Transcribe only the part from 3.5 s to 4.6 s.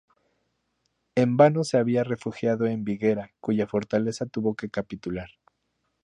fortaleza tuvo